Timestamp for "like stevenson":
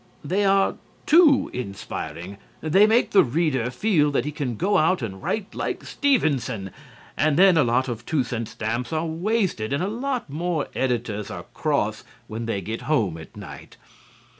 5.53-6.71